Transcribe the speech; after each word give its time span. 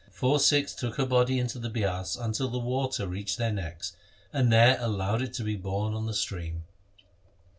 Four 0.09 0.39
Sikhs 0.39 0.73
took 0.73 0.95
her 0.95 1.05
body 1.05 1.37
into 1.37 1.59
the 1.59 1.69
Bias 1.69 2.15
until 2.15 2.49
the 2.49 2.57
water 2.57 3.07
reached 3.07 3.37
their 3.37 3.51
necks, 3.51 3.95
and 4.33 4.51
there 4.51 4.77
allowed 4.81 5.21
it 5.21 5.35
to 5.35 5.43
be 5.43 5.55
borne 5.55 5.93
on 5.93 6.07
the 6.07 6.13
stream. 6.15 6.63